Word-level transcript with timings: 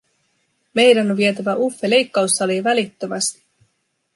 "Meidän 0.73 1.11
on 1.11 1.17
vietävä 1.17 1.55
Uffe 1.55 1.89
leikkaussalii 1.89 2.63
välittömästi!" 2.63 3.43